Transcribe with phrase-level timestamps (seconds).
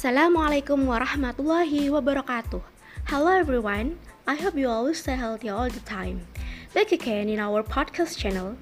[0.00, 2.64] Assalamualaikum warahmatullahi wabarakatuh.
[3.12, 4.00] Hello everyone.
[4.24, 6.24] I hope you all stay healthy all the time.
[6.72, 8.56] Back again in our podcast channel.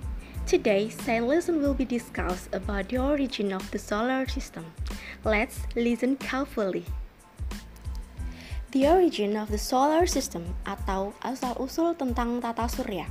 [0.50, 4.66] Today, science lesson will be discussed about the origin of the solar system.
[5.22, 6.82] Let's listen carefully.
[8.74, 13.06] The origin of the solar system atau asal-usul tentang tata surya.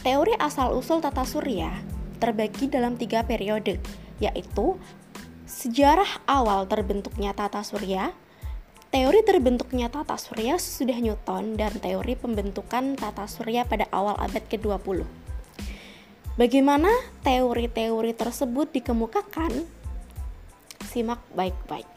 [0.00, 1.76] Teori asal-usul tata surya
[2.24, 3.76] terbagi dalam tiga periode,
[4.16, 4.80] yaitu
[5.58, 8.14] sejarah awal terbentuknya tata surya,
[8.94, 15.02] teori terbentuknya tata surya sesudah Newton, dan teori pembentukan tata surya pada awal abad ke-20.
[16.38, 16.86] Bagaimana
[17.26, 19.66] teori-teori tersebut dikemukakan?
[20.86, 21.90] Simak baik-baik.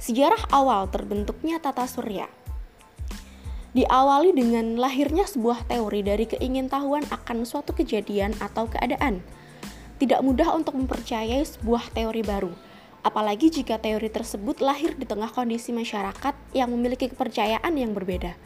[0.00, 2.32] Sejarah awal terbentuknya tata surya
[3.76, 9.20] diawali dengan lahirnya sebuah teori dari keingintahuan akan suatu kejadian atau keadaan.
[9.96, 12.52] Tidak mudah untuk mempercayai sebuah teori baru,
[13.00, 18.36] apalagi jika teori tersebut lahir di tengah kondisi masyarakat yang memiliki kepercayaan yang berbeda.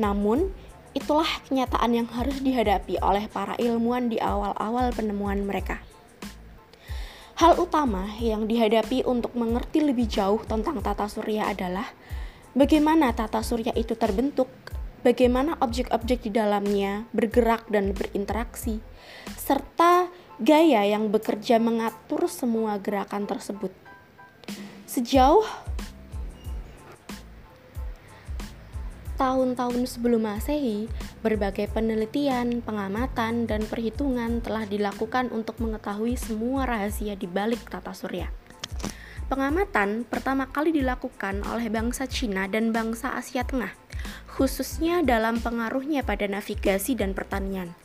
[0.00, 0.50] Namun,
[0.96, 5.78] itulah kenyataan yang harus dihadapi oleh para ilmuwan di awal-awal penemuan mereka.
[7.36, 11.88] Hal utama yang dihadapi untuk mengerti lebih jauh tentang tata surya adalah
[12.56, 14.48] bagaimana tata surya itu terbentuk,
[15.04, 18.80] bagaimana objek-objek di dalamnya bergerak dan berinteraksi,
[19.36, 19.99] serta
[20.40, 23.72] gaya yang bekerja mengatur semua gerakan tersebut.
[24.88, 25.44] Sejauh
[29.20, 30.88] tahun-tahun sebelum Masehi,
[31.20, 38.32] berbagai penelitian, pengamatan, dan perhitungan telah dilakukan untuk mengetahui semua rahasia di balik tata surya.
[39.28, 43.70] Pengamatan pertama kali dilakukan oleh bangsa Cina dan bangsa Asia Tengah,
[44.26, 47.76] khususnya dalam pengaruhnya pada navigasi dan pertanian.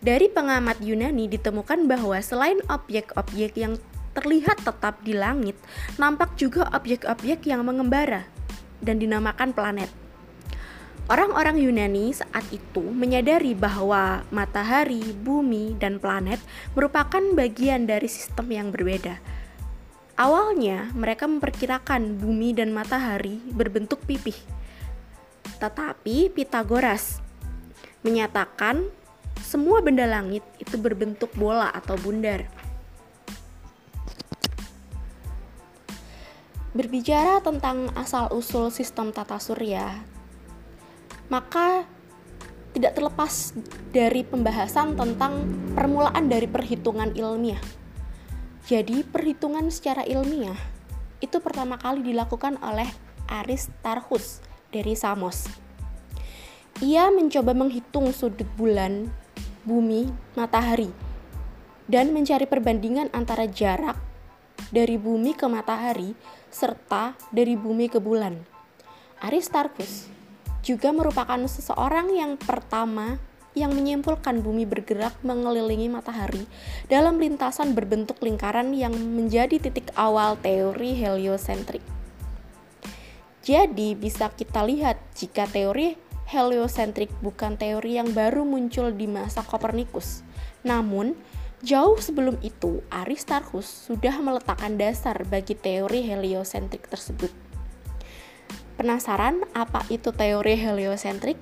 [0.00, 3.76] Dari pengamat Yunani ditemukan bahwa selain objek-objek yang
[4.16, 5.54] terlihat tetap di langit,
[6.00, 8.24] nampak juga objek-objek yang mengembara
[8.80, 9.92] dan dinamakan planet.
[11.10, 16.38] Orang-orang Yunani saat itu menyadari bahwa matahari, bumi, dan planet
[16.72, 19.18] merupakan bagian dari sistem yang berbeda
[20.20, 24.36] Awalnya, mereka memperkirakan bumi dan matahari berbentuk pipih.
[25.56, 27.24] Tetapi Pitagoras
[28.04, 28.92] menyatakan
[29.40, 32.46] semua benda langit itu berbentuk bola atau bundar.
[36.70, 40.00] Berbicara tentang asal-usul sistem tata surya,
[41.26, 41.82] maka
[42.70, 43.56] tidak terlepas
[43.90, 47.58] dari pembahasan tentang permulaan dari perhitungan ilmiah
[48.70, 50.54] jadi perhitungan secara ilmiah
[51.18, 52.86] itu pertama kali dilakukan oleh
[53.26, 54.38] Aristarchus
[54.70, 55.50] dari Samos.
[56.78, 59.10] Ia mencoba menghitung sudut bulan,
[59.64, 60.90] bumi, matahari,
[61.90, 63.98] dan mencari perbandingan antara jarak
[64.70, 66.14] dari bumi ke matahari
[66.48, 68.38] serta dari bumi ke bulan.
[69.20, 70.08] Aristarchus
[70.60, 73.20] juga merupakan seseorang yang pertama
[73.58, 76.46] yang menyimpulkan bumi bergerak mengelilingi matahari
[76.86, 81.82] dalam lintasan berbentuk lingkaran yang menjadi titik awal teori heliosentrik.
[83.42, 85.98] Jadi bisa kita lihat jika teori
[86.30, 90.22] heliosentrik bukan teori yang baru muncul di masa Kopernikus.
[90.62, 91.18] Namun,
[91.66, 97.34] jauh sebelum itu Aristarchus sudah meletakkan dasar bagi teori heliosentrik tersebut.
[98.78, 101.36] Penasaran apa itu teori heliosentrik?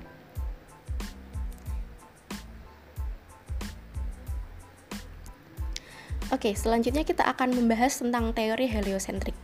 [6.33, 9.37] Oke, selanjutnya kita akan membahas tentang teori heliosentrik.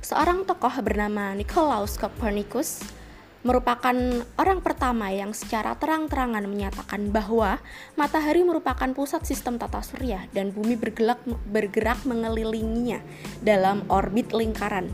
[0.00, 2.95] Seorang tokoh bernama Nicolaus Copernicus
[3.44, 3.96] merupakan
[4.40, 7.60] orang pertama yang secara terang-terangan menyatakan bahwa
[7.98, 11.20] matahari merupakan pusat sistem tata surya dan bumi bergerak,
[11.50, 13.02] bergerak mengelilinginya
[13.44, 14.88] dalam orbit lingkaran.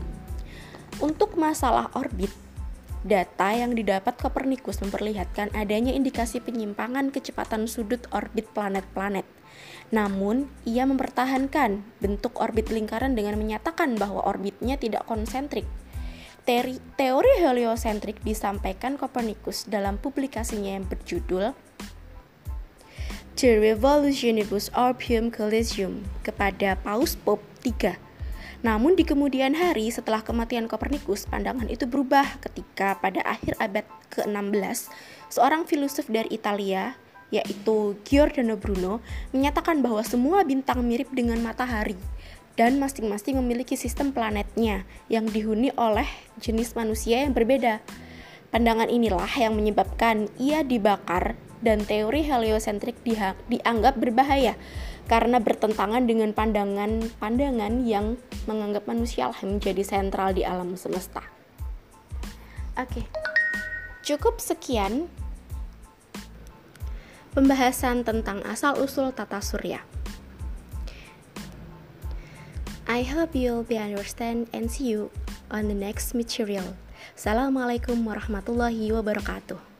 [0.99, 2.29] Untuk masalah orbit,
[3.07, 9.25] data yang didapat Copernicus memperlihatkan adanya indikasi penyimpangan kecepatan sudut orbit planet-planet
[9.93, 15.69] namun, ia mempertahankan bentuk orbit lingkaran dengan menyatakan bahwa orbitnya tidak konsentrik.
[16.43, 21.55] Teori, teori heliosentrik disampaikan Copernicus dalam publikasinya yang berjudul
[23.39, 27.95] The Revolutionibus Orbium Collegium kepada Paus Pope III.
[28.59, 34.91] Namun di kemudian hari setelah kematian Copernicus, pandangan itu berubah ketika pada akhir abad ke-16,
[35.31, 36.99] seorang filosof dari Italia,
[37.31, 38.99] yaitu Giordano Bruno,
[39.31, 41.95] menyatakan bahwa semua bintang mirip dengan matahari
[42.53, 46.05] dan masing-masing memiliki sistem planetnya yang dihuni oleh
[46.37, 47.81] jenis manusia yang berbeda.
[48.53, 51.33] Pandangan inilah yang menyebabkan ia dibakar
[51.65, 53.01] dan teori heliosentrik
[53.49, 54.53] dianggap berbahaya
[55.07, 58.15] karena bertentangan dengan pandangan-pandangan yang
[58.45, 61.25] menganggap manusia lah menjadi sentral di alam semesta.
[62.77, 63.05] Oke,
[64.05, 65.09] cukup sekian
[67.33, 69.92] pembahasan tentang asal-usul tata surya.
[72.93, 75.09] I hope you'll be understand and see you
[75.49, 76.77] on the next material.
[77.17, 79.72] Assalamualaikum warahmatullahi wabarakatuh.